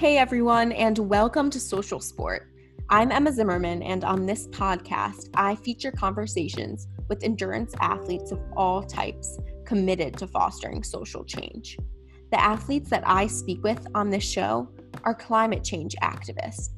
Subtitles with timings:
[0.00, 2.48] Hey everyone, and welcome to Social Sport.
[2.88, 8.82] I'm Emma Zimmerman, and on this podcast, I feature conversations with endurance athletes of all
[8.82, 11.76] types committed to fostering social change.
[12.30, 14.70] The athletes that I speak with on this show
[15.04, 16.70] are climate change activists,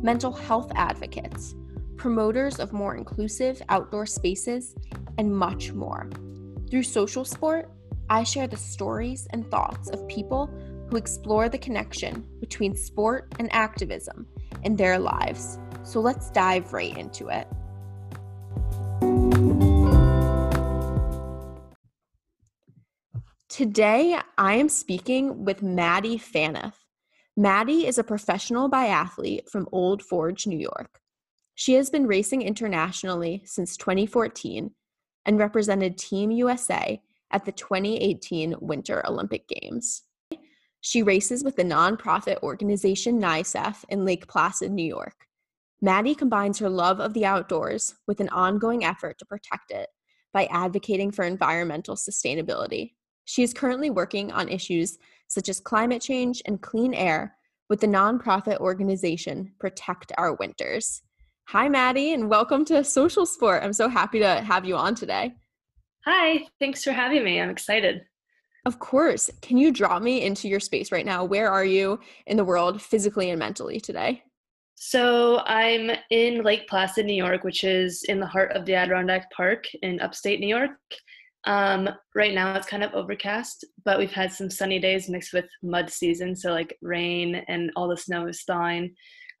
[0.00, 1.56] mental health advocates,
[1.96, 4.76] promoters of more inclusive outdoor spaces,
[5.18, 6.08] and much more.
[6.70, 7.72] Through social sport,
[8.08, 10.48] I share the stories and thoughts of people
[10.90, 14.26] who explore the connection between sport and activism
[14.64, 15.58] in their lives.
[15.82, 17.46] So let's dive right into it.
[23.48, 26.74] Today, I am speaking with Maddie Phaneuf.
[27.36, 31.00] Maddie is a professional biathlete from Old Forge, New York.
[31.54, 34.70] She has been racing internationally since 2014
[35.26, 37.00] and represented Team USA
[37.30, 40.04] at the 2018 Winter Olympic Games.
[40.80, 45.26] She races with the nonprofit organization NYSEF in Lake Placid, New York.
[45.80, 49.88] Maddie combines her love of the outdoors with an ongoing effort to protect it
[50.32, 52.92] by advocating for environmental sustainability.
[53.24, 57.36] She is currently working on issues such as climate change and clean air
[57.68, 61.02] with the nonprofit organization Protect Our Winters.
[61.48, 63.62] Hi, Maddie, and welcome to Social Sport.
[63.62, 65.34] I'm so happy to have you on today.
[66.04, 67.40] Hi, thanks for having me.
[67.40, 68.02] I'm excited.
[68.68, 69.30] Of course.
[69.40, 71.24] Can you draw me into your space right now?
[71.24, 74.22] Where are you in the world physically and mentally today?
[74.74, 79.32] So I'm in Lake Placid, New York, which is in the heart of the Adirondack
[79.32, 80.72] Park in upstate New York.
[81.46, 85.46] Um, right now it's kind of overcast, but we've had some sunny days mixed with
[85.62, 88.94] mud season, so like rain and all the snow is thawing.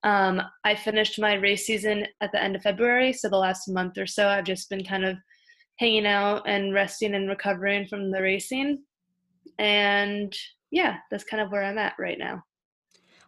[0.04, 3.98] Um, I finished my race season at the end of February, so the last month
[3.98, 5.18] or so I've just been kind of
[5.78, 8.78] hanging out and resting and recovering from the racing
[9.58, 10.34] and
[10.70, 12.42] yeah, that's kind of where I'm at right now.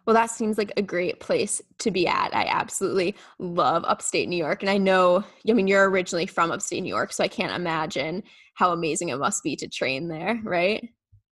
[0.05, 2.35] Well, that seems like a great place to be at.
[2.35, 4.63] I absolutely love upstate New York.
[4.63, 8.23] And I know, I mean, you're originally from upstate New York, so I can't imagine
[8.55, 10.87] how amazing it must be to train there, right?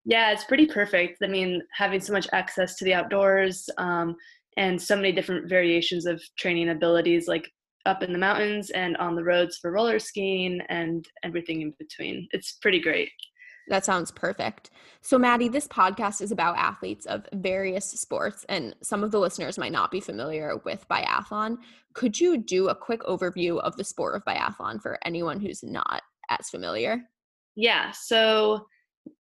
[0.06, 1.18] Yeah, it's pretty perfect.
[1.24, 4.16] I mean, having so much access to the outdoors um,
[4.58, 7.50] and so many different variations of training abilities, like
[7.86, 12.28] up in the mountains and on the roads for roller skiing and everything in between.
[12.32, 13.10] It's pretty great.
[13.70, 14.72] That sounds perfect.
[15.02, 19.58] So, Maddie, this podcast is about athletes of various sports, and some of the listeners
[19.58, 21.58] might not be familiar with biathlon.
[21.94, 26.02] Could you do a quick overview of the sport of biathlon for anyone who's not
[26.30, 27.04] as familiar?
[27.56, 27.92] Yeah.
[27.92, 28.66] So,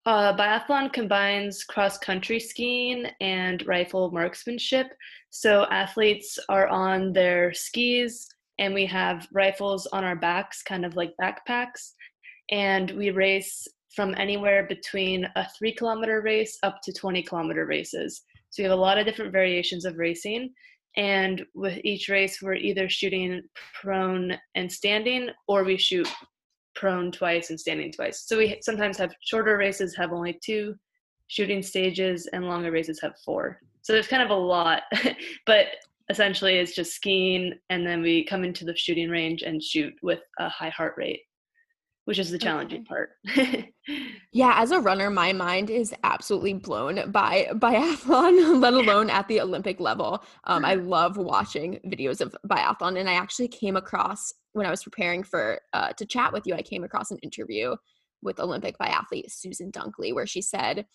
[0.04, 4.88] uh, biathlon combines cross country skiing and rifle marksmanship.
[5.30, 8.28] So, athletes are on their skis,
[8.58, 11.92] and we have rifles on our backs, kind of like backpacks.
[12.50, 18.22] And we race from anywhere between a three kilometer race up to 20 kilometer races.
[18.50, 20.52] So we have a lot of different variations of racing.
[20.96, 23.42] And with each race, we're either shooting
[23.80, 26.08] prone and standing, or we shoot
[26.76, 28.24] prone twice and standing twice.
[28.26, 30.74] So we sometimes have shorter races have only two
[31.26, 33.58] shooting stages, and longer races have four.
[33.82, 34.82] So there's kind of a lot,
[35.46, 35.66] but
[36.10, 40.20] essentially it's just skiing, and then we come into the shooting range and shoot with
[40.38, 41.22] a high heart rate
[42.04, 43.10] which is the challenging part.
[44.32, 49.40] yeah, as a runner, my mind is absolutely blown by biathlon, let alone at the
[49.40, 50.22] Olympic level.
[50.44, 54.82] Um, I love watching videos of biathlon, and I actually came across when I was
[54.82, 56.54] preparing for uh, to chat with you.
[56.54, 57.74] I came across an interview
[58.22, 60.86] with Olympic biathlete Susan Dunklee, where she said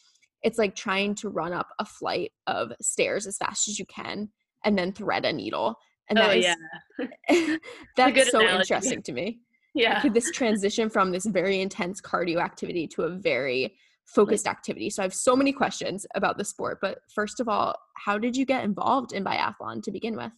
[0.44, 4.30] it's like trying to run up a flight of stairs as fast as you can
[4.64, 5.76] and then thread a needle.
[6.10, 6.46] And that oh, is,
[7.30, 7.58] yeah.
[7.98, 8.62] that's so analogy.
[8.62, 9.40] interesting to me
[9.74, 10.04] yeah.
[10.10, 13.76] this transition from this very intense cardio activity to a very
[14.06, 14.90] focused like, activity.
[14.90, 18.36] So i have so many questions about the sport but first of all how did
[18.36, 20.32] you get involved in biathlon to begin with?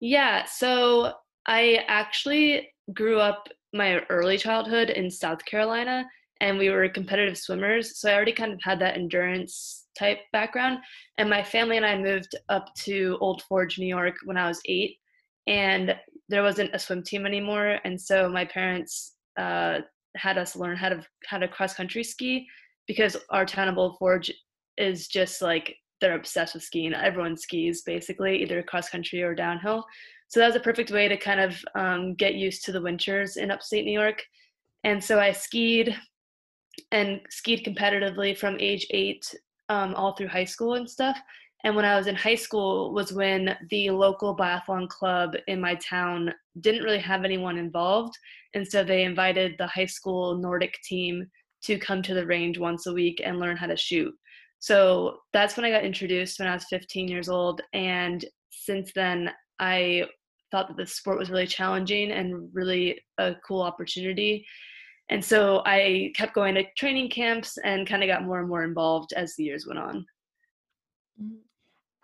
[0.00, 1.14] Yeah so
[1.46, 6.06] i actually grew up my early childhood in south carolina
[6.40, 10.78] and we were competitive swimmers so i already kind of had that endurance type background
[11.18, 14.60] and my family and i moved up to old forge new york when i was
[14.66, 14.98] eight
[15.46, 15.94] and
[16.28, 19.80] there wasn't a swim team anymore, and so my parents uh,
[20.16, 22.46] had us learn how to how to cross country ski
[22.86, 24.32] because our town of Old Forge
[24.76, 26.92] is just like they're obsessed with skiing.
[26.92, 29.84] Everyone skis basically, either cross country or downhill.
[30.28, 33.36] So that was a perfect way to kind of um, get used to the winters
[33.36, 34.22] in upstate New York.
[34.84, 35.96] And so I skied
[36.92, 39.34] and skied competitively from age eight
[39.68, 41.18] um, all through high school and stuff.
[41.64, 45.74] And when I was in high school was when the local biathlon club in my
[45.76, 48.14] town didn't really have anyone involved.
[48.54, 51.26] And so they invited the high school Nordic team
[51.64, 54.14] to come to the range once a week and learn how to shoot.
[54.58, 57.60] So that's when I got introduced when I was 15 years old.
[57.72, 60.06] And since then, I
[60.50, 64.46] thought that the sport was really challenging and really a cool opportunity.
[65.08, 68.64] And so I kept going to training camps and kind of got more and more
[68.64, 70.06] involved as the years went on.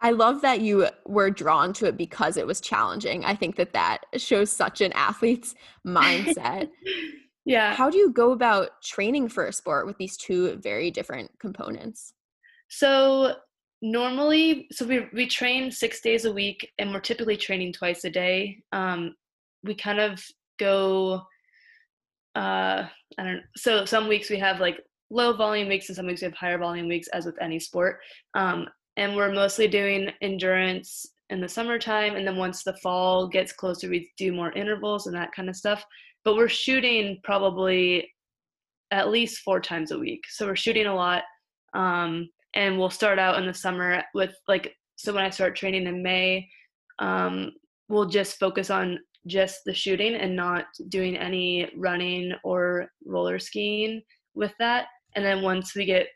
[0.02, 3.24] I love that you were drawn to it because it was challenging.
[3.24, 5.54] I think that that shows such an athlete's
[5.86, 6.70] mindset.
[7.44, 7.72] yeah.
[7.72, 12.14] How do you go about training for a sport with these two very different components?
[12.68, 13.36] So,
[13.80, 18.10] normally, so we, we train six days a week and we're typically training twice a
[18.10, 18.58] day.
[18.72, 19.14] Um,
[19.62, 20.20] we kind of
[20.58, 21.22] go,
[22.34, 23.40] uh, I don't know.
[23.56, 24.80] So, some weeks we have like
[25.10, 28.00] low volume weeks and some weeks we have higher volume weeks, as with any sport.
[28.34, 28.66] Um,
[28.96, 33.88] and we're mostly doing endurance in the summertime and then once the fall gets closer
[33.88, 35.84] we do more intervals and that kind of stuff.
[36.24, 38.08] But we're shooting probably
[38.90, 40.24] at least four times a week.
[40.28, 41.22] So we're shooting a lot
[41.74, 45.86] um, and we'll start out in the summer with like so when i start training
[45.86, 46.46] in may
[46.98, 47.52] um,
[47.88, 54.02] we'll just focus on just the shooting and not doing any running or roller skiing
[54.34, 54.86] with that.
[55.14, 56.08] And then once we get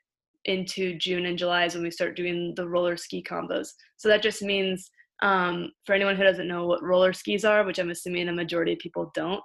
[0.46, 3.69] into June and July is when we start doing the roller ski combos.
[3.96, 4.90] So that just means
[5.22, 8.72] um, for anyone who doesn't know what roller skis are, which I'm assuming a majority
[8.72, 9.43] of people don't,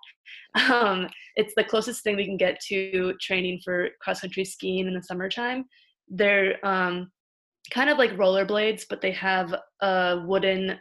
[0.72, 4.94] um, it's the closest thing we can get to training for cross country skiing in
[4.94, 5.66] the summertime.
[6.10, 7.12] They're um,
[7.72, 10.78] kind of like rollerblades, but they have a wooden,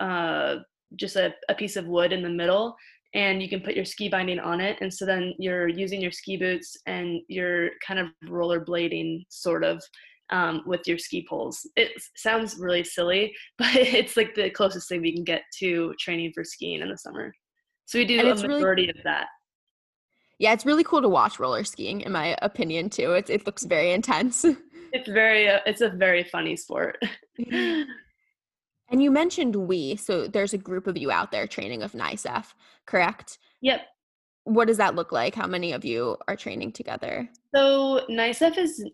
[0.00, 0.56] uh,
[0.96, 2.76] just a, a piece of wood in the middle
[3.14, 6.10] and you can put your ski binding on it and so then you're using your
[6.10, 9.82] ski boots and you're kind of rollerblading sort of
[10.30, 11.60] um, with your ski poles.
[11.76, 16.32] It sounds really silly but it's like the closest thing we can get to training
[16.34, 17.32] for skiing in the summer.
[17.86, 19.26] So we do and a majority really, of that.
[20.38, 23.12] Yeah it's really cool to watch roller skiing in my opinion too.
[23.12, 24.44] It, it looks very intense.
[24.92, 26.98] It's very uh, it's a very funny sport
[28.90, 32.54] And you mentioned we, so there's a group of you out there training with NYSEF,
[32.86, 33.38] correct?
[33.62, 33.80] Yep.
[34.44, 35.34] What does that look like?
[35.34, 37.28] How many of you are training together?
[37.54, 38.84] So NYSEF is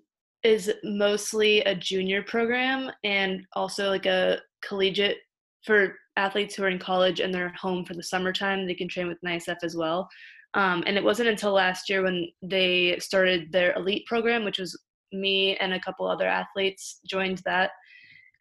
[0.42, 5.18] is mostly a junior program and also like a collegiate
[5.64, 8.66] for athletes who are in college and they're home for the summertime.
[8.66, 10.08] They can train with NYSEF as well.
[10.54, 14.76] Um, and it wasn't until last year when they started their elite program, which was
[15.12, 17.70] me and a couple other athletes joined that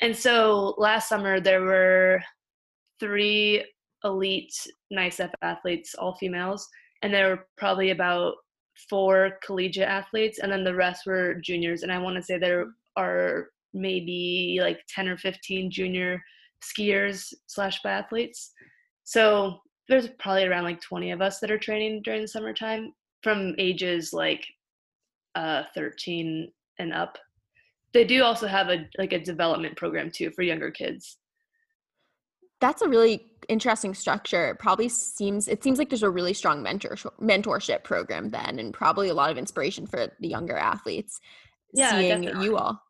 [0.02, 2.22] and so last summer there were
[3.00, 3.66] three
[4.04, 4.54] elite
[4.94, 6.68] NYSEF athletes, all females,
[7.02, 8.36] and there were probably about
[8.90, 11.84] four collegiate athletes, and then the rest were juniors.
[11.84, 16.22] And I want to say there are maybe like 10 or 15 junior
[16.64, 18.50] skiers slash biathletes.
[19.04, 19.58] So
[19.88, 22.94] there's probably around like 20 of us that are training during the summertime
[23.24, 24.46] from ages like
[25.36, 27.18] uh, 13 and up
[27.94, 31.18] they do also have a like a development program too for younger kids.
[32.60, 34.50] That's a really interesting structure.
[34.50, 38.74] It probably seems it seems like there's a really strong mentor mentorship program then and
[38.74, 41.20] probably a lot of inspiration for the younger athletes
[41.74, 42.46] yeah, seeing definitely.
[42.46, 42.82] you all.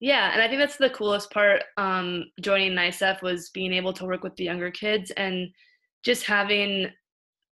[0.00, 4.04] Yeah and i think that's the coolest part um, joining NYSEF was being able to
[4.04, 5.48] work with the younger kids and
[6.04, 6.88] just having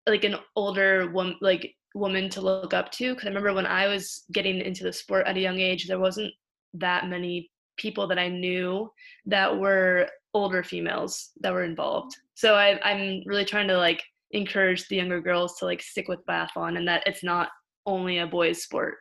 [0.08, 3.14] like an older woman like woman to look up to.
[3.14, 6.00] Because i remember when i was getting into the sport at a young age there
[6.00, 6.34] wasn't
[6.74, 8.92] that many people that I knew
[9.26, 12.16] that were older females that were involved.
[12.36, 16.26] So I, I'm really trying to like encourage the younger girls to like stick with
[16.28, 17.50] biathlon and that it's not
[17.86, 18.96] only a boys sport.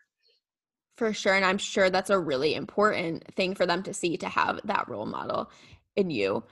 [0.96, 1.34] For sure.
[1.34, 4.88] And I'm sure that's a really important thing for them to see to have that
[4.88, 5.50] role model
[5.96, 6.42] in you.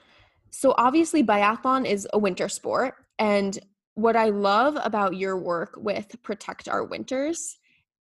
[0.51, 2.95] So obviously biathlon is a winter sport.
[3.19, 3.57] And
[3.95, 7.57] what I love about your work with Protect Our Winters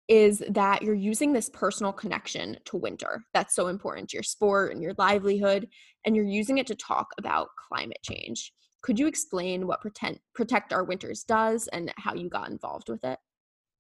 [0.07, 3.23] is that you're using this personal connection to winter.
[3.33, 5.67] That's so important to your sport and your livelihood,
[6.05, 8.53] and you're using it to talk about climate change.
[8.83, 13.03] Could you explain what Protect, Protect Our Winters does and how you got involved with
[13.03, 13.17] it?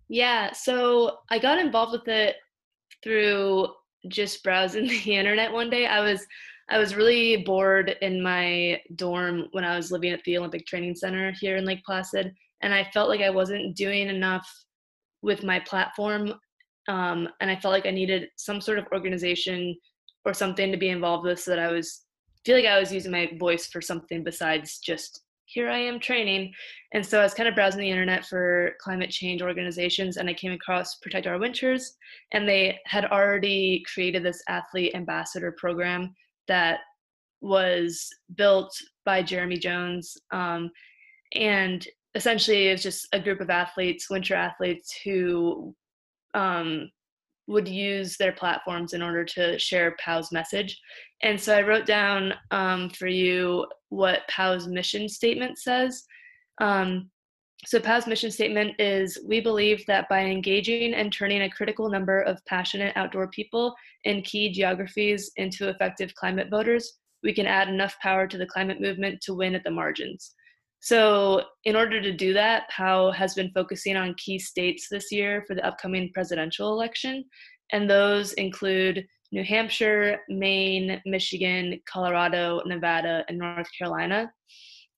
[0.09, 2.37] Yeah, so I got involved with it
[3.03, 3.67] through
[4.07, 5.85] just browsing the internet one day.
[5.85, 6.25] I was
[6.67, 10.95] I was really bored in my dorm when I was living at the Olympic Training
[10.95, 14.49] Center here in Lake Placid, and I felt like I wasn't doing enough
[15.25, 16.33] with my platform
[16.87, 19.75] um, and i felt like i needed some sort of organization
[20.23, 22.03] or something to be involved with so that i was
[22.45, 26.51] feel like i was using my voice for something besides just here i am training.
[26.93, 30.33] And so i was kind of browsing the internet for climate change organizations and i
[30.33, 31.95] came across protect our winters
[32.31, 36.13] and they had already created this athlete ambassador program
[36.47, 36.79] that
[37.41, 38.71] was built
[39.05, 40.69] by jeremy jones um,
[41.33, 45.75] and essentially it's just a group of athletes, winter athletes, who
[46.33, 46.89] um,
[47.47, 50.79] would use their platforms in order to share POW's message.
[51.21, 56.03] And so I wrote down um, for you what POW's mission statement says.
[56.59, 57.11] Um,
[57.65, 62.21] so POW's mission statement is we believe that by engaging and turning a critical number
[62.21, 66.93] of passionate outdoor people in key geographies into effective climate voters,
[67.23, 70.34] we can add enough power to the climate movement to win at the margins.
[70.85, 75.43] So, in order to do that, POW has been focusing on key states this year
[75.47, 77.25] for the upcoming presidential election,
[77.71, 84.31] and those include New Hampshire, Maine, Michigan, Colorado, Nevada, and North Carolina.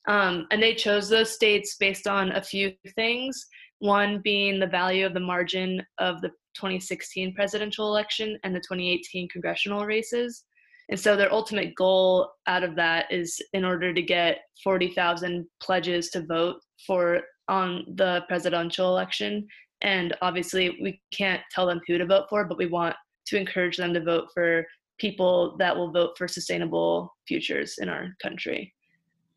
[0.10, 3.46] Um, and they chose those states based on a few things.
[3.80, 9.30] One being the value of the margin of the 2016 presidential election and the 2018
[9.30, 10.44] congressional races.
[10.90, 16.10] And so their ultimate goal out of that is in order to get 40,000 pledges
[16.12, 19.48] to vote for on the presidential election.
[19.82, 22.96] And obviously, we can't tell them who to vote for, but we want
[23.28, 24.66] to encourage them to vote for
[24.98, 28.74] people that will vote for sustainable futures in our country.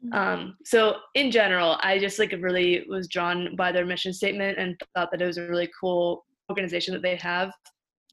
[0.04, 0.14] Mm-hmm.
[0.14, 4.80] Um, so in general, I just like really was drawn by their mission statement and
[4.94, 7.52] thought that it was a really cool organization that they have.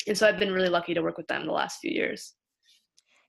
[0.08, 2.34] And so I've been really lucky to work with them the last few years.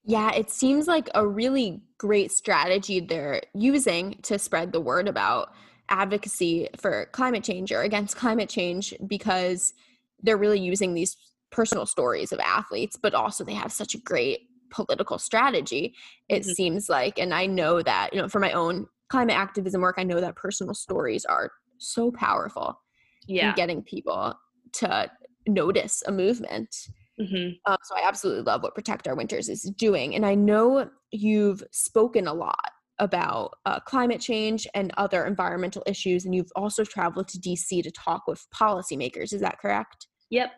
[0.04, 5.52] Yeah, it seems like a really great strategy they're using to spread the word about
[5.88, 9.74] advocacy for climate change or against climate change because
[10.22, 11.16] they're really using these
[11.50, 15.94] personal stories of athletes, but also they have such a great political strategy
[16.28, 16.50] it mm-hmm.
[16.52, 20.02] seems like and i know that you know for my own climate activism work i
[20.02, 22.78] know that personal stories are so powerful
[23.26, 23.50] yeah.
[23.50, 24.34] in getting people
[24.72, 25.10] to
[25.46, 26.88] notice a movement
[27.20, 27.70] mm-hmm.
[27.70, 31.62] um, so i absolutely love what protect our winters is doing and i know you've
[31.72, 37.28] spoken a lot about uh, climate change and other environmental issues and you've also traveled
[37.28, 40.50] to dc to talk with policymakers is that correct yep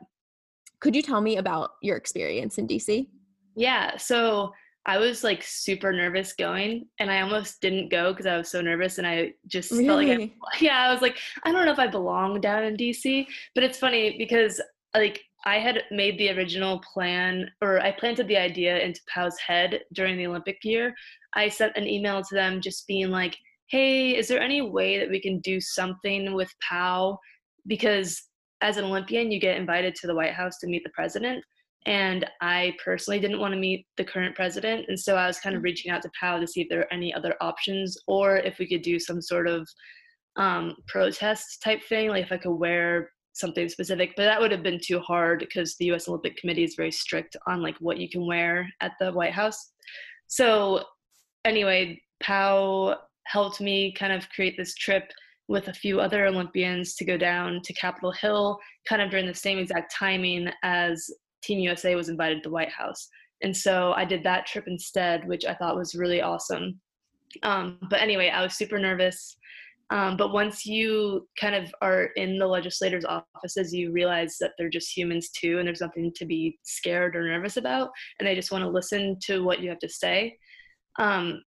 [0.80, 3.06] could you tell me about your experience in dc
[3.56, 3.96] yeah.
[3.96, 4.52] So
[4.86, 8.60] I was like super nervous going and I almost didn't go because I was so
[8.60, 9.86] nervous and I just really?
[9.86, 12.76] felt like I, yeah, I was like, I don't know if I belong down in
[12.76, 13.26] DC.
[13.54, 14.60] But it's funny because
[14.94, 19.80] like I had made the original plan or I planted the idea into POW's head
[19.94, 20.94] during the Olympic year.
[21.34, 23.36] I sent an email to them just being like,
[23.68, 27.18] hey, is there any way that we can do something with POW?
[27.66, 28.22] Because
[28.60, 31.42] as an Olympian, you get invited to the White House to meet the president
[31.86, 34.86] and I personally didn't want to meet the current president.
[34.88, 35.64] And so I was kind of mm.
[35.64, 38.68] reaching out to POW to see if there are any other options or if we
[38.68, 39.68] could do some sort of
[40.36, 44.12] um, protest type thing, like if I could wear something specific.
[44.16, 47.36] But that would have been too hard because the US Olympic Committee is very strict
[47.46, 49.72] on like what you can wear at the White House.
[50.26, 50.84] So
[51.44, 55.10] anyway, POW helped me kind of create this trip
[55.48, 59.34] with a few other Olympians to go down to Capitol Hill, kind of during the
[59.34, 61.10] same exact timing as
[61.42, 63.08] Team USA was invited to the White House.
[63.42, 66.80] And so I did that trip instead, which I thought was really awesome.
[67.42, 69.36] Um, but anyway, I was super nervous.
[69.90, 74.68] Um, but once you kind of are in the legislators' offices, you realize that they're
[74.68, 78.52] just humans too, and there's nothing to be scared or nervous about, and they just
[78.52, 80.36] want to listen to what you have to say.
[80.98, 81.42] Um,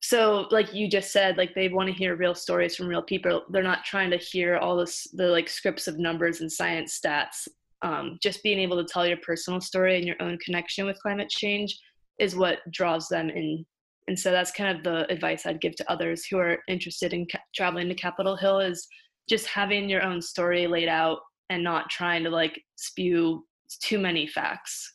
[0.00, 3.42] so, like you just said, like they want to hear real stories from real people.
[3.50, 7.48] They're not trying to hear all this the like scripts of numbers and science stats
[7.82, 11.28] um, just being able to tell your personal story and your own connection with climate
[11.28, 11.78] change
[12.18, 13.64] is what draws them in
[14.08, 17.26] and so that's kind of the advice i'd give to others who are interested in
[17.30, 18.86] ca- traveling to capitol hill is
[19.28, 21.18] just having your own story laid out
[21.50, 23.44] and not trying to like spew
[23.82, 24.94] too many facts.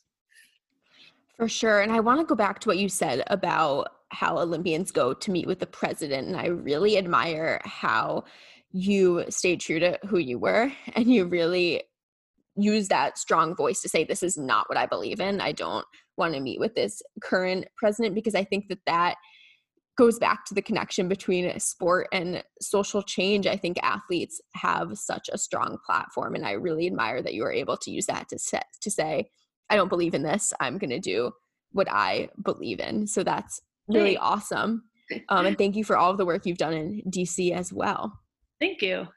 [1.36, 1.80] For sure.
[1.80, 5.30] And i want to go back to what you said about how olympians go to
[5.30, 8.24] meet with the president and i really admire how
[8.72, 11.82] you stayed true to who you were and you really
[12.56, 15.40] use that strong voice to say this is not what i believe in.
[15.40, 19.16] I don't want to meet with this current president because i think that that
[19.98, 23.46] goes back to the connection between sport and social change.
[23.46, 27.52] I think athletes have such a strong platform and i really admire that you are
[27.52, 29.30] able to use that to set, to say
[29.70, 30.52] i don't believe in this.
[30.60, 31.32] I'm going to do
[31.72, 33.06] what i believe in.
[33.06, 34.84] So that's really awesome.
[35.28, 38.12] Um, and thank you for all of the work you've done in dc as well.
[38.60, 39.08] Thank you.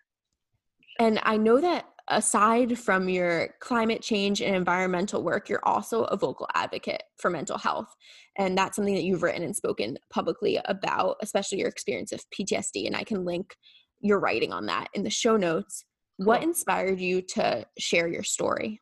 [0.99, 6.17] And i know that aside from your climate change and environmental work, you're also a
[6.17, 7.93] vocal advocate for mental health.
[8.37, 12.85] And that's something that you've written and spoken publicly about, especially your experience of PTSD.
[12.85, 13.55] And I can link
[14.01, 15.85] your writing on that in the show notes.
[16.19, 16.27] Cool.
[16.27, 18.81] What inspired you to share your story?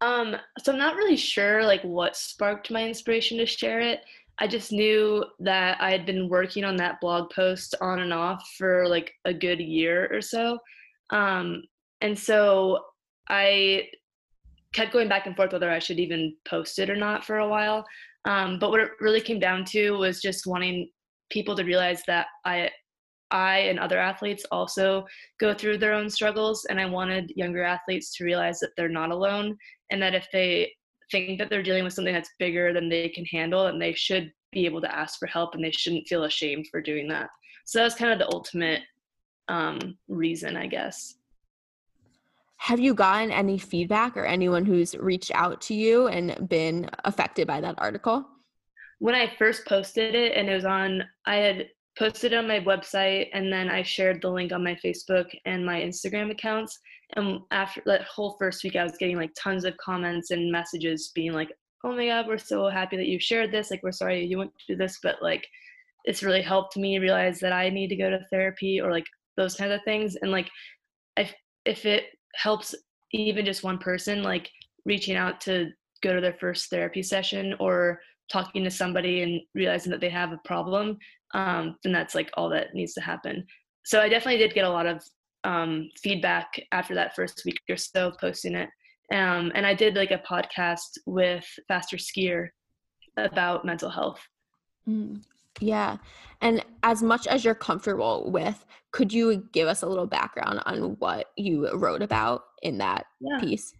[0.00, 4.00] Um, so I'm not really sure like what sparked my inspiration to share it.
[4.38, 8.42] I just knew that I had been working on that blog post on and off
[8.58, 10.58] for like a good year or so.
[11.10, 11.62] Um,
[12.02, 12.80] and so
[13.28, 13.88] I
[14.72, 17.48] kept going back and forth whether I should even post it or not for a
[17.48, 17.86] while.
[18.24, 20.90] Um, but what it really came down to was just wanting
[21.30, 22.70] people to realize that I
[23.30, 25.06] I and other athletes also
[25.40, 29.10] go through their own struggles and I wanted younger athletes to realize that they're not
[29.10, 29.56] alone
[29.90, 30.70] and that if they
[31.10, 34.30] think that they're dealing with something that's bigger than they can handle and they should
[34.52, 37.30] be able to ask for help and they shouldn't feel ashamed for doing that.
[37.64, 38.82] So that was kind of the ultimate
[39.48, 41.14] um, reason, I guess.
[42.62, 47.48] Have you gotten any feedback or anyone who's reached out to you and been affected
[47.48, 48.24] by that article?
[49.00, 51.66] When I first posted it and it was on, I had
[51.98, 55.66] posted it on my website and then I shared the link on my Facebook and
[55.66, 56.78] my Instagram accounts.
[57.16, 61.10] And after that whole first week, I was getting like tons of comments and messages
[61.16, 61.50] being like,
[61.82, 63.72] oh my God, we're so happy that you shared this.
[63.72, 65.44] Like, we're sorry you went through this, but like,
[66.04, 69.56] it's really helped me realize that I need to go to therapy or like those
[69.56, 70.14] kinds of things.
[70.22, 70.48] And like,
[71.16, 72.04] if, if it
[72.34, 72.74] helps
[73.12, 74.50] even just one person like
[74.84, 75.70] reaching out to
[76.02, 80.32] go to their first therapy session or talking to somebody and realizing that they have
[80.32, 80.98] a problem
[81.34, 83.46] um, then that's like all that needs to happen.
[83.84, 85.02] So i definitely did get a lot of
[85.44, 88.68] um, feedback after that first week or so posting it.
[89.12, 92.48] Um, and i did like a podcast with FasterSkier
[93.16, 94.20] about mental health.
[94.88, 95.22] Mm.
[95.62, 95.98] Yeah.
[96.40, 100.96] And as much as you're comfortable with, could you give us a little background on
[100.98, 103.38] what you wrote about in that yeah.
[103.38, 103.72] piece?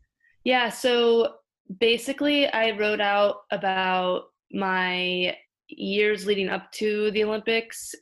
[0.45, 0.69] Yeah.
[0.71, 1.35] So
[1.81, 5.37] basically, I wrote out about my
[5.69, 7.95] years leading up to the Olympics.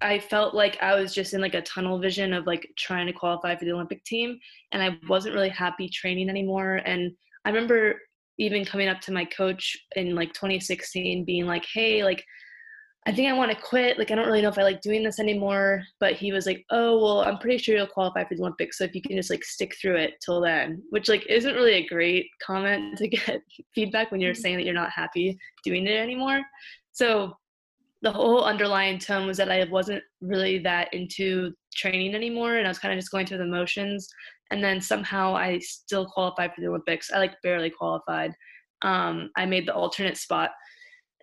[0.00, 3.12] I felt like I was just in like a tunnel vision of like trying to
[3.12, 4.38] qualify for the Olympic team,
[4.72, 6.80] and I wasn't really happy training anymore.
[6.86, 7.12] And
[7.44, 7.96] I remember
[8.38, 12.24] even coming up to my coach in like 2016 being like, hey, like,
[13.06, 13.98] I think I want to quit.
[13.98, 15.82] Like, I don't really know if I like doing this anymore.
[16.00, 18.78] But he was like, oh, well, I'm pretty sure you'll qualify for the Olympics.
[18.78, 21.74] So if you can just like stick through it till then, which like isn't really
[21.74, 23.42] a great comment to get
[23.74, 24.40] feedback when you're mm-hmm.
[24.40, 26.40] saying that you're not happy doing it anymore.
[26.92, 27.36] So
[28.00, 32.56] the whole underlying tone was that I wasn't really that into training anymore.
[32.56, 34.08] And I was kind of just going through the motions.
[34.50, 37.10] And then somehow I still qualified for the Olympics.
[37.10, 38.32] I like barely qualified.
[38.82, 40.50] Um, I made the alternate spot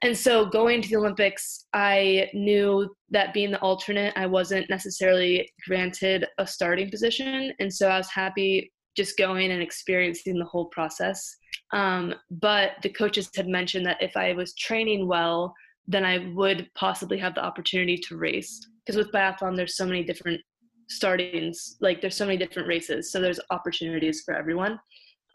[0.02, 5.52] and so going to the Olympics, I knew that being the alternate, I wasn't necessarily
[5.68, 7.54] granted a starting position.
[7.60, 11.36] And so I was happy just going and experiencing the whole process.
[11.72, 15.54] Um, but the coaches had mentioned that if I was training well,
[15.88, 18.60] then I would possibly have the opportunity to race.
[18.86, 20.42] Because with biathlon, there's so many different
[20.90, 23.12] startings, like there's so many different races.
[23.12, 24.80] So there's opportunities for everyone.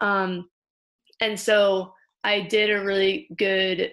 [0.01, 0.49] Um,
[1.21, 3.91] and so I did a really good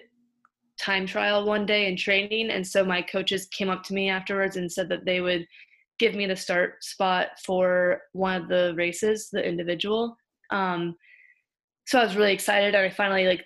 [0.79, 4.57] time trial one day in training and so my coaches came up to me afterwards
[4.57, 5.45] and said that they would
[5.99, 10.17] give me the start spot for one of the races the individual.
[10.51, 10.95] Um,
[11.87, 12.75] so i was really excited.
[12.75, 13.45] I finally like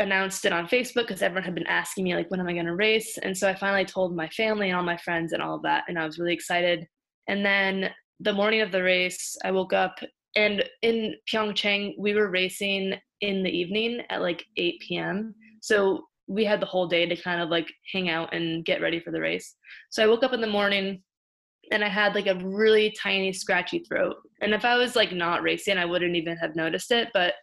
[0.00, 2.66] announced it on facebook because everyone had been asking me like when am i going
[2.66, 3.18] to race?
[3.18, 5.84] And so i finally told my family and all my friends and all of that
[5.88, 6.86] and i was really excited.
[7.28, 9.98] And then the morning of the race i woke up
[10.36, 16.44] and in pyeongchang we were racing in the evening at like 8 p.m so we
[16.44, 19.20] had the whole day to kind of like hang out and get ready for the
[19.20, 19.56] race.
[19.90, 21.02] So I woke up in the morning
[21.72, 24.16] and I had like a really tiny scratchy throat.
[24.42, 27.08] And if I was like not racing, I wouldn't even have noticed it.
[27.14, 27.34] But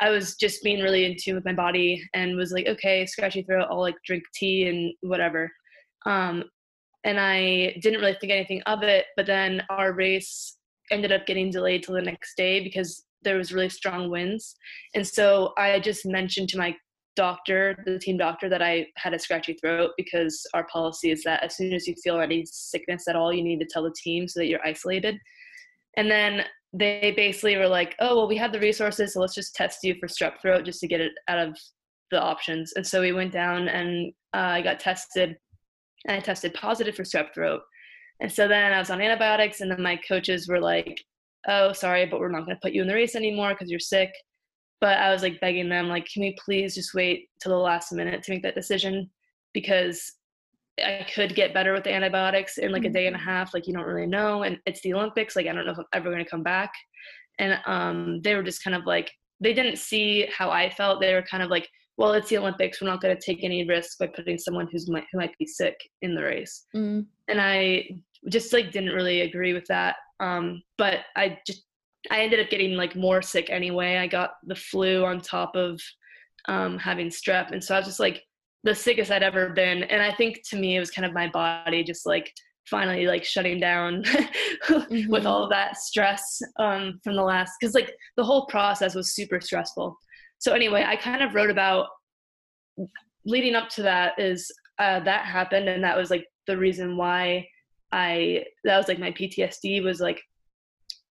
[0.00, 3.42] I was just being really in tune with my body and was like, okay, scratchy
[3.42, 5.50] throat, I'll like drink tea and whatever.
[6.06, 6.44] Um,
[7.04, 9.06] and I didn't really think anything of it.
[9.16, 10.56] But then our race
[10.90, 14.56] ended up getting delayed till the next day because there was really strong winds.
[14.94, 16.74] And so I just mentioned to my
[17.16, 21.42] doctor, the team doctor, that I had a scratchy throat because our policy is that
[21.42, 24.28] as soon as you feel any sickness at all, you need to tell the team
[24.28, 25.18] so that you're isolated.
[25.96, 29.54] And then they basically were like, oh, well, we have the resources, so let's just
[29.54, 31.58] test you for strep throat just to get it out of
[32.10, 32.72] the options.
[32.76, 35.36] And so we went down and uh, I got tested,
[36.08, 37.60] and I tested positive for strep throat.
[38.20, 40.98] And so then I was on antibiotics, and then my coaches were like,
[41.48, 43.80] oh, sorry, but we're not going to put you in the race anymore because you're
[43.80, 44.10] sick
[44.82, 47.92] but I was like begging them, like, can we please just wait till the last
[47.92, 49.08] minute to make that decision?
[49.54, 50.14] Because
[50.84, 53.28] I could get better with the antibiotics in like a day and a mm-hmm.
[53.28, 53.54] half.
[53.54, 54.42] Like, you don't really know.
[54.42, 55.36] And it's the Olympics.
[55.36, 56.72] Like, I don't know if I'm ever going to come back.
[57.38, 61.00] And um, they were just kind of like, they didn't see how I felt.
[61.00, 62.82] They were kind of like, well, it's the Olympics.
[62.82, 65.46] We're not going to take any risks by putting someone who's might, who might be
[65.46, 66.66] sick in the race.
[66.74, 67.06] Mm.
[67.28, 67.88] And I
[68.28, 69.94] just like didn't really agree with that.
[70.18, 71.66] Um, but I just
[72.10, 73.96] I ended up getting like more sick anyway.
[73.96, 75.80] I got the flu on top of
[76.48, 78.22] um, having strep, and so I was just like
[78.64, 79.84] the sickest I'd ever been.
[79.84, 82.32] And I think to me it was kind of my body just like
[82.68, 84.02] finally like shutting down
[84.68, 85.10] mm-hmm.
[85.10, 89.14] with all of that stress um, from the last because like the whole process was
[89.14, 89.96] super stressful
[90.38, 91.88] so anyway i kind of wrote about
[93.26, 97.46] leading up to that is uh, that happened and that was like the reason why
[97.90, 100.20] i that was like my ptsd was like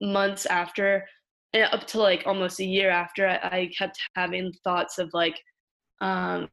[0.01, 1.05] months after
[1.53, 5.39] up to like almost a year after I, I kept having thoughts of like
[5.99, 6.47] um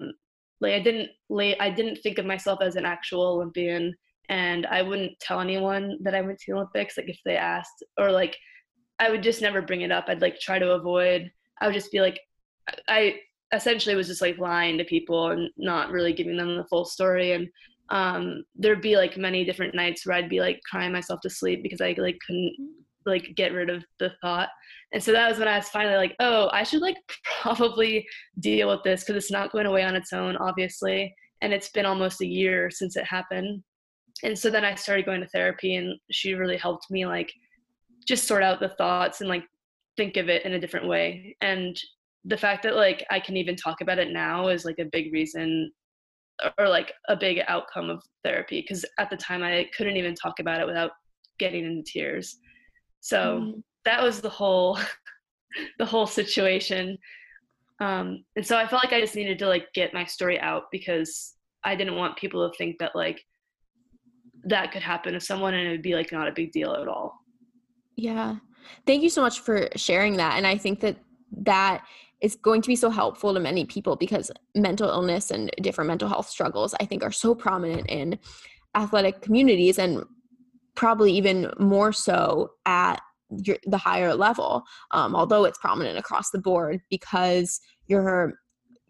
[0.60, 3.94] like i didn't like i didn't think of myself as an actual olympian
[4.28, 7.82] and i wouldn't tell anyone that i went to the olympics like if they asked
[7.98, 8.36] or like
[8.98, 10.06] i would just never bring it up.
[10.08, 11.30] I'd like try to avoid
[11.60, 12.20] i would just be like
[12.88, 13.14] i
[13.54, 17.32] essentially was just like lying to people and not really giving them the full story
[17.32, 17.48] and
[17.90, 21.62] um there'd be like many different nights where i'd be like crying myself to sleep
[21.62, 22.54] because i like couldn't
[23.08, 24.48] like get rid of the thought.
[24.92, 26.96] And so that was when i was finally like oh i should like
[27.42, 28.06] probably
[28.40, 31.14] deal with this because it's not going away on its own obviously.
[31.40, 33.62] And it's been almost a year since it happened.
[34.22, 37.32] And so then i started going to therapy and she really helped me like
[38.06, 39.44] just sort out the thoughts and like
[39.96, 41.36] think of it in a different way.
[41.40, 41.78] And
[42.24, 45.12] the fact that like i can even talk about it now is like a big
[45.12, 45.70] reason
[46.58, 50.38] or like a big outcome of therapy because at the time i couldn't even talk
[50.38, 50.90] about it without
[51.38, 52.38] getting into tears
[53.00, 53.60] so mm-hmm.
[53.84, 54.78] that was the whole
[55.78, 56.98] the whole situation.
[57.80, 60.64] Um, and so I felt like I just needed to like get my story out
[60.72, 61.34] because
[61.64, 63.24] I didn't want people to think that like
[64.44, 66.88] that could happen to someone and it would be like not a big deal at
[66.88, 67.14] all.
[67.96, 68.36] Yeah.
[68.86, 70.36] Thank you so much for sharing that.
[70.36, 70.96] And I think that
[71.44, 71.84] that
[72.20, 76.08] is going to be so helpful to many people because mental illness and different mental
[76.08, 78.18] health struggles, I think, are so prominent in
[78.74, 80.04] athletic communities and
[80.78, 83.00] probably even more so at
[83.42, 84.62] your, the higher level,
[84.92, 88.34] um, although it's prominent across the board because your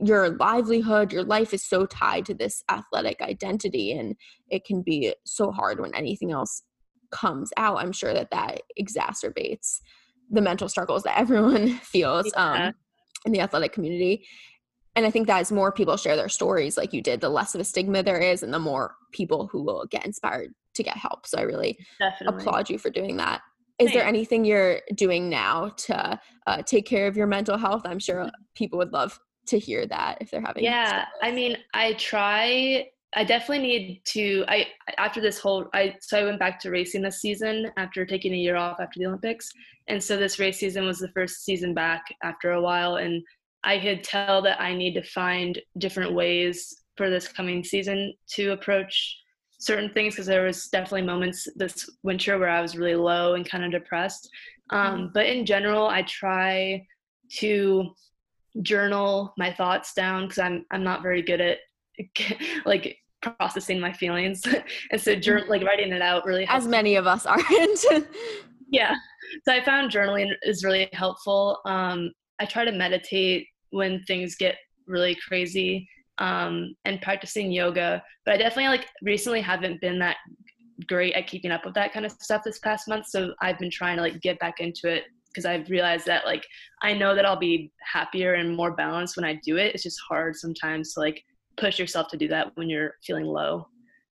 [0.01, 4.15] your livelihood, your life is so tied to this athletic identity, and
[4.49, 6.63] it can be so hard when anything else
[7.11, 7.79] comes out.
[7.79, 9.79] I'm sure that that exacerbates
[10.31, 12.67] the mental struggles that everyone feels yeah.
[12.67, 12.75] um,
[13.25, 14.27] in the athletic community.
[14.95, 17.55] And I think that as more people share their stories, like you did, the less
[17.55, 20.97] of a stigma there is, and the more people who will get inspired to get
[20.97, 21.27] help.
[21.27, 22.41] So I really Definitely.
[22.41, 23.43] applaud you for doing that.
[23.79, 23.93] Is Thanks.
[23.93, 27.83] there anything you're doing now to uh, take care of your mental health?
[27.85, 28.43] I'm sure mm-hmm.
[28.57, 30.65] people would love to hear that if they're having.
[30.65, 32.89] Yeah, I mean, I try.
[33.15, 34.45] I definitely need to.
[34.49, 34.67] I
[34.99, 35.67] after this whole.
[35.75, 38.99] I so I went back to racing this season after taking a year off after
[38.99, 39.49] the Olympics,
[39.87, 43.23] and so this race season was the first season back after a while, and
[43.63, 48.51] I could tell that I need to find different ways for this coming season to
[48.51, 49.17] approach
[49.59, 53.49] certain things because there was definitely moments this winter where I was really low and
[53.49, 54.31] kind of depressed.
[54.71, 55.07] Um, mm-hmm.
[55.15, 56.87] but in general, I try
[57.39, 57.91] to
[58.63, 61.59] journal my thoughts down because I'm I'm not very good at
[62.67, 64.43] like processing my feelings,
[64.93, 66.65] and so jur- like writing it out really helps.
[66.65, 67.85] as many of us aren't.
[68.71, 68.95] yeah,
[69.45, 71.59] so I found journaling is really helpful.
[71.65, 78.03] Um, I try to meditate when things get really crazy um, and practicing yoga.
[78.25, 80.17] But I definitely like recently haven't been that
[80.87, 83.07] great at keeping up with that kind of stuff this past month.
[83.09, 86.47] So I've been trying to like get back into it because I've realized that like
[86.83, 89.75] I know that I'll be happier and more balanced when I do it.
[89.75, 91.23] It's just hard sometimes to like
[91.57, 93.69] push yourself to do that when you're feeling low.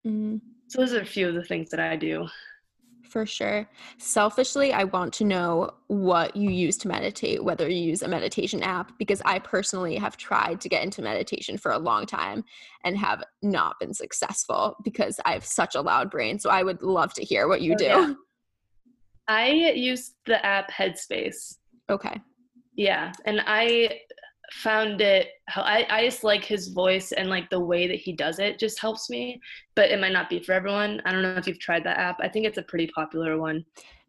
[0.06, 0.36] Mm-hmm.
[0.68, 2.26] So those are a few of the things that I do
[3.02, 3.68] for sure.
[3.98, 8.62] Selfishly, I want to know what you use to meditate, whether you use a meditation
[8.62, 12.44] app, because I personally have tried to get into meditation for a long time
[12.84, 16.38] and have not been successful because I have such a loud brain.
[16.38, 17.84] So I would love to hear what you oh, do.
[17.84, 18.14] Yeah.
[19.28, 21.56] I use the app Headspace.
[21.90, 22.20] Okay.
[22.74, 23.12] Yeah.
[23.24, 24.00] And I
[24.52, 28.38] found it I, I just like his voice and like the way that he does
[28.38, 29.40] it just helps me
[29.74, 31.00] but it might not be for everyone.
[31.04, 32.18] I don't know if you've tried that app.
[32.20, 33.64] I think it's a pretty popular one.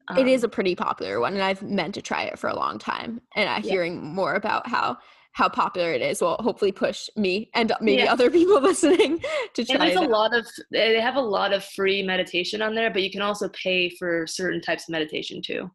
[0.09, 2.49] Um, it is um, a pretty popular one and i've meant to try it for
[2.49, 3.59] a long time and yeah.
[3.71, 4.97] hearing more about how
[5.33, 8.11] how popular it is will hopefully push me and maybe yeah.
[8.11, 9.19] other people listening
[9.53, 12.75] to try and there's a lot of they have a lot of free meditation on
[12.75, 15.69] there but you can also pay for certain types of meditation too.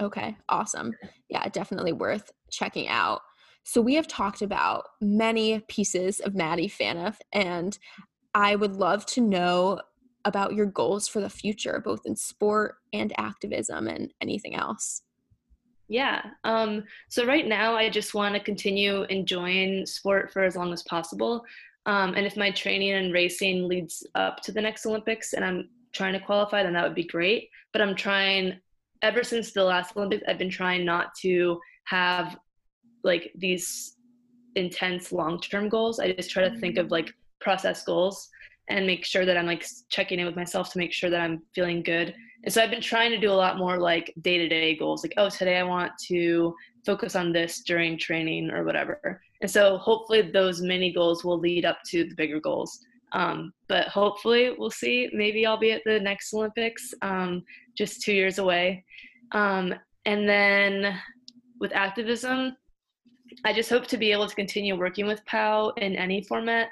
[0.00, 0.92] Okay awesome.
[1.28, 3.20] Yeah definitely worth checking out
[3.64, 7.78] so we have talked about many pieces of Maddie Phaneuf, and
[8.34, 9.80] I would love to know
[10.24, 15.02] about your goals for the future, both in sport and activism and anything else.
[15.88, 16.22] Yeah.
[16.44, 20.84] Um, so right now, I just want to continue enjoying sport for as long as
[20.84, 21.44] possible.
[21.86, 25.68] Um, and if my training and racing leads up to the next Olympics and I'm
[25.92, 27.48] trying to qualify, then that would be great.
[27.72, 28.60] But I'm trying,
[29.02, 32.38] ever since the last Olympics, I've been trying not to have
[33.04, 33.96] like these
[34.56, 38.28] intense long-term goals i just try to think of like process goals
[38.70, 41.42] and make sure that I'm like checking in with myself to make sure that I'm
[41.54, 42.14] feeling good.
[42.44, 45.02] And so I've been trying to do a lot more like day to day goals,
[45.02, 46.54] like, oh, today I want to
[46.86, 49.20] focus on this during training or whatever.
[49.42, 52.78] And so hopefully those mini goals will lead up to the bigger goals.
[53.12, 55.10] Um, but hopefully we'll see.
[55.12, 57.42] Maybe I'll be at the next Olympics, um,
[57.76, 58.84] just two years away.
[59.32, 59.74] Um,
[60.06, 60.96] and then
[61.58, 62.56] with activism,
[63.44, 66.68] I just hope to be able to continue working with POW in any format.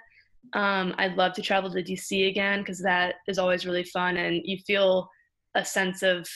[0.54, 4.40] Um, I'd love to travel to DC again because that is always really fun and
[4.44, 5.08] you feel
[5.54, 6.28] a sense of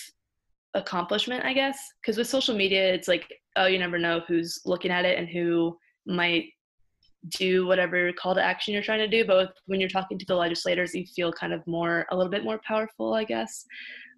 [0.75, 1.79] accomplishment, I guess.
[2.01, 5.29] Because with social media, it's like, oh, you never know who's looking at it and
[5.29, 6.47] who might
[7.29, 9.25] do whatever call to action you're trying to do.
[9.25, 12.45] But when you're talking to the legislators, you feel kind of more, a little bit
[12.45, 13.65] more powerful, I guess.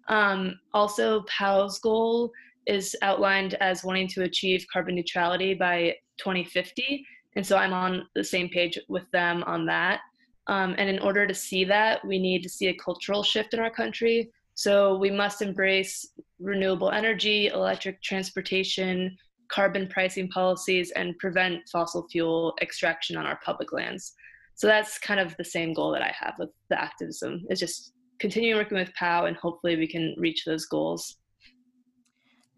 [0.07, 2.31] Um, also, POW's goal
[2.67, 7.05] is outlined as wanting to achieve carbon neutrality by 2050.
[7.35, 10.01] And so I'm on the same page with them on that.
[10.47, 13.59] Um, and in order to see that, we need to see a cultural shift in
[13.59, 14.31] our country.
[14.53, 16.07] So we must embrace
[16.39, 19.17] renewable energy, electric transportation,
[19.49, 24.13] carbon pricing policies, and prevent fossil fuel extraction on our public lands.
[24.55, 27.91] So that's kind of the same goal that I have with the activism is just
[28.19, 31.17] continue working with POW and hopefully we can reach those goals.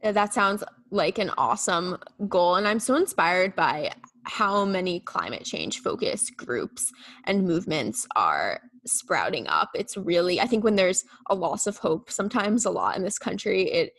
[0.04, 2.56] Uh, that sounds like an awesome goal.
[2.56, 3.92] And I'm so inspired by
[4.24, 6.92] how many climate change focused groups
[7.26, 9.70] and movements are sprouting up.
[9.74, 13.20] It's really, I think, when there's a loss of hope, sometimes a lot in this
[13.20, 13.94] country, it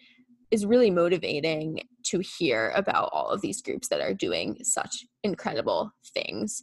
[0.50, 5.92] is really motivating to hear about all of these groups that are doing such incredible
[6.14, 6.62] things.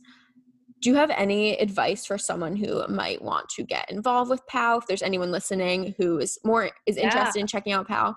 [0.81, 4.77] Do you have any advice for someone who might want to get involved with POW?
[4.77, 7.41] If there's anyone listening who is more is interested yeah.
[7.41, 8.15] in checking out POW?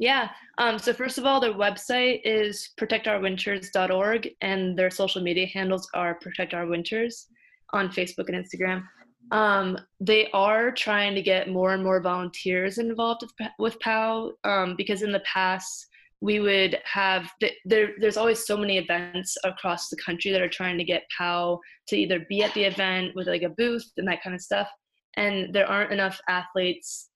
[0.00, 0.30] Yeah.
[0.56, 6.14] Um, so first of all, their website is protectourwinters.org, and their social media handles are
[6.14, 7.26] Protect Our Winters
[7.74, 8.82] on Facebook and Instagram.
[9.30, 14.74] Um, they are trying to get more and more volunteers involved with, with POW um,
[14.74, 15.86] because in the past
[16.22, 17.30] we would have
[17.64, 17.90] there.
[17.98, 21.96] There's always so many events across the country that are trying to get POW to
[21.96, 24.68] either be at the event with like a booth and that kind of stuff,
[25.16, 27.09] and there aren't enough athletes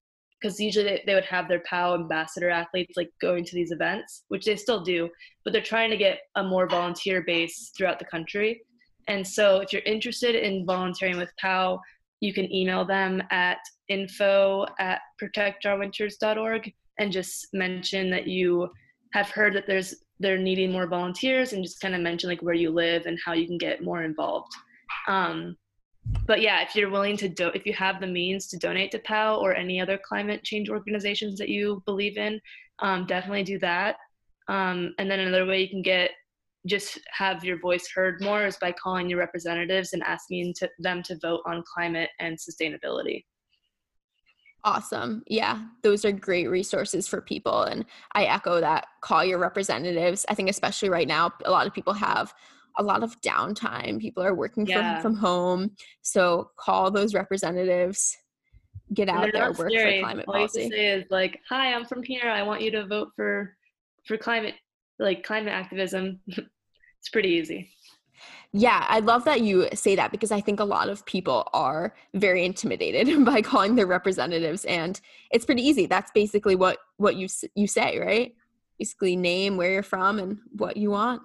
[0.45, 4.25] because usually they, they would have their POW ambassador athletes like going to these events,
[4.29, 5.09] which they still do,
[5.43, 8.61] but they're trying to get a more volunteer base throughout the country.
[9.09, 11.81] And so if you're interested in volunteering with POW,
[12.21, 13.57] you can email them at
[13.89, 18.69] info at protectourwinters.org and just mention that you
[19.15, 22.55] have heard that there's they're needing more volunteers and just kind of mention like where
[22.55, 24.53] you live and how you can get more involved.
[25.09, 25.57] Um,
[26.27, 28.99] but yeah, if you're willing to do, if you have the means to donate to
[28.99, 32.41] POW or any other climate change organizations that you believe in,
[32.81, 33.97] um, definitely do that.
[34.49, 36.11] Um, and then another way you can get
[36.67, 41.03] just have your voice heard more is by calling your representatives and asking to, them
[41.03, 43.25] to vote on climate and sustainability.
[44.67, 45.23] Awesome.
[45.27, 47.65] Yeah, those are great resources for people.
[47.65, 50.25] And I echo that call your representatives.
[50.31, 52.33] I think, especially right now, a lot of people have
[52.79, 54.01] a lot of downtime.
[54.01, 54.95] People are working yeah.
[54.95, 55.71] from, from home.
[56.03, 58.17] So call those representatives,
[58.93, 60.01] get out there, work scary.
[60.01, 60.65] for climate All policy.
[60.65, 62.29] you say is like, hi, I'm from here.
[62.29, 63.57] I want you to vote for
[64.07, 64.55] for climate
[64.99, 66.21] like climate activism.
[66.27, 67.71] it's pretty easy.
[68.57, 71.93] Yeah, I love that you say that because I think a lot of people are
[72.15, 75.01] very intimidated by calling their representatives and
[75.33, 75.87] it's pretty easy.
[75.87, 78.35] That's basically what what you you say, right?
[78.79, 81.23] Basically name where you're from and what you want.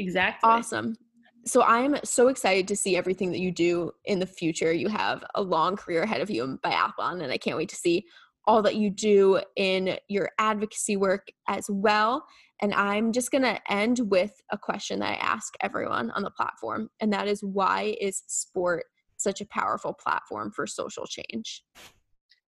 [0.00, 0.48] Exactly.
[0.48, 0.96] Awesome.
[1.44, 4.72] So I'm so excited to see everything that you do in the future.
[4.72, 7.76] You have a long career ahead of you in biathlon, and I can't wait to
[7.76, 8.06] see
[8.46, 12.24] all that you do in your advocacy work as well.
[12.62, 16.30] And I'm just going to end with a question that I ask everyone on the
[16.30, 18.86] platform, and that is why is sport
[19.16, 21.62] such a powerful platform for social change?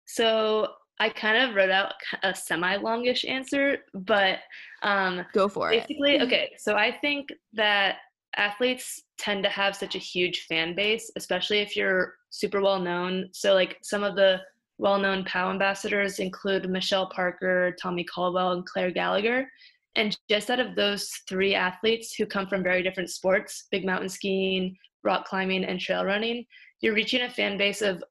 [0.06, 0.68] So
[1.00, 4.38] I kind of wrote out a semi longish answer, but
[4.82, 6.18] um, go for basically, it.
[6.18, 6.52] Basically, okay.
[6.58, 7.96] So I think that
[8.36, 13.28] athletes tend to have such a huge fan base, especially if you're super well known.
[13.32, 14.40] So, like some of the
[14.78, 19.48] well known POW ambassadors include Michelle Parker, Tommy Caldwell, and Clare Gallagher.
[19.94, 24.08] And just out of those three athletes who come from very different sports big mountain
[24.08, 26.46] skiing, rock climbing, and trail running
[26.82, 28.02] you're reaching a fan base of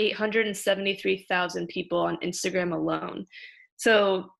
[0.00, 3.26] 873,000 people on Instagram alone.
[3.76, 4.30] So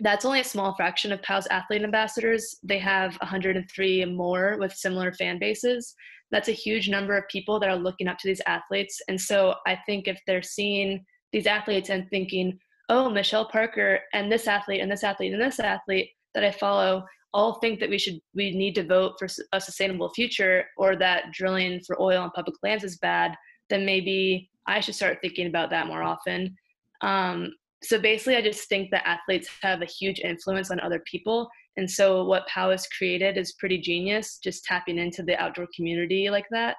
[0.00, 2.56] that's only a small fraction of POW's athlete ambassadors.
[2.62, 5.94] They have 103 more with similar fan bases.
[6.30, 9.00] That's a huge number of people that are looking up to these athletes.
[9.08, 14.30] And so I think if they're seeing these athletes and thinking, oh, Michelle Parker and
[14.30, 17.98] this athlete and this athlete and this athlete that I follow all think that we
[17.98, 22.30] should we need to vote for a sustainable future or that drilling for oil on
[22.30, 23.36] public lands is bad
[23.70, 26.56] then maybe I should start thinking about that more often.
[27.02, 27.52] Um,
[27.82, 31.48] so basically, I just think that athletes have a huge influence on other people.
[31.76, 36.28] And so, what POW has created is pretty genius, just tapping into the outdoor community
[36.30, 36.76] like that.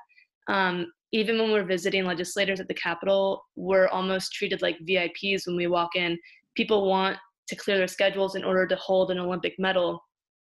[0.48, 5.56] Um, even when we're visiting legislators at the Capitol, we're almost treated like VIPs when
[5.56, 6.18] we walk in.
[6.56, 10.02] People want to clear their schedules in order to hold an Olympic medal.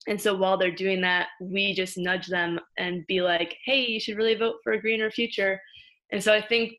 [0.08, 4.00] And so while they're doing that, we just nudge them and be like, hey, you
[4.00, 5.60] should really vote for a greener future.
[6.12, 6.72] And so I think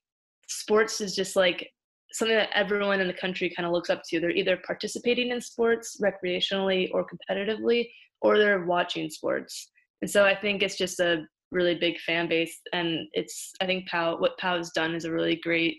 [0.48, 1.70] sports is just like
[2.12, 4.20] something that everyone in the country kind of looks up to.
[4.20, 7.90] They're either participating in sports recreationally or competitively,
[8.22, 9.70] or they're watching sports.
[10.02, 13.88] And so I think it's just a really big fan base, and it's I think
[13.88, 15.78] POW what POW has done is a really great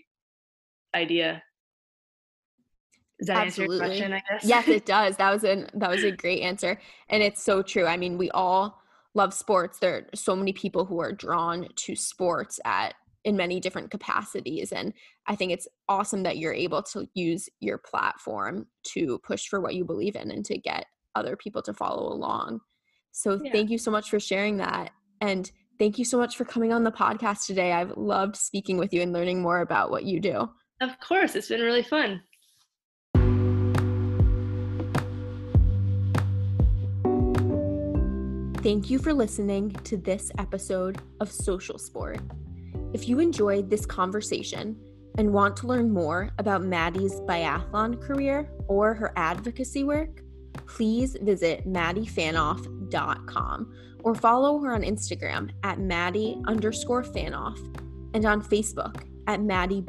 [0.95, 1.41] idea.
[3.19, 3.75] Does that Absolutely.
[3.75, 4.13] answer your question?
[4.13, 4.45] I guess.
[4.45, 5.17] Yes, it does.
[5.17, 6.79] That was a that was a great answer,
[7.09, 7.85] and it's so true.
[7.85, 8.81] I mean, we all
[9.13, 9.79] love sports.
[9.79, 12.93] There are so many people who are drawn to sports at
[13.29, 14.91] in many different capacities and
[15.27, 19.75] i think it's awesome that you're able to use your platform to push for what
[19.75, 22.59] you believe in and to get other people to follow along
[23.11, 23.51] so yeah.
[23.51, 24.89] thank you so much for sharing that
[25.21, 28.91] and thank you so much for coming on the podcast today i've loved speaking with
[28.91, 30.49] you and learning more about what you do
[30.81, 32.21] of course it's been really fun
[38.61, 42.19] Thank you for listening to this episode of Social Sport.
[42.93, 44.75] If you enjoyed this conversation
[45.17, 50.23] and want to learn more about Maddie's biathlon career or her advocacy work,
[50.65, 53.73] please visit maddiephaneuf.com
[54.03, 57.59] or follow her on Instagram at maddie underscore phaneuf
[58.13, 59.83] and on Facebook at Maddie.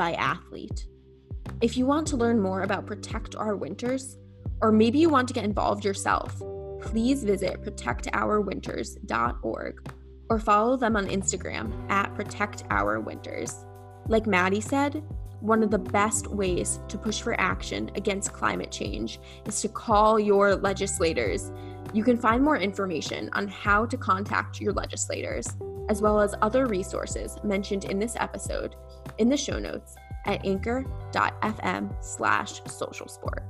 [1.62, 4.18] If you want to learn more about Protect Our Winters,
[4.60, 6.42] or maybe you want to get involved yourself,
[6.82, 9.92] please visit protectourwinters.org
[10.30, 13.66] or follow them on Instagram at Protect Our Winters.
[14.06, 15.02] Like Maddie said,
[15.40, 20.20] one of the best ways to push for action against climate change is to call
[20.20, 21.50] your legislators.
[21.92, 25.48] You can find more information on how to contact your legislators,
[25.88, 28.76] as well as other resources mentioned in this episode,
[29.18, 33.42] in the show notes at anchor.fm slash social sport.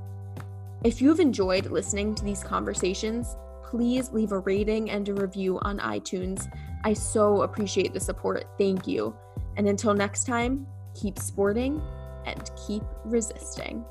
[0.83, 5.77] If you've enjoyed listening to these conversations, please leave a rating and a review on
[5.79, 6.49] iTunes
[6.83, 8.45] I so appreciate the support.
[8.57, 9.15] Thank you.
[9.57, 10.65] And until next time,
[10.99, 11.81] keep sporting
[12.25, 13.83] and keep resisting.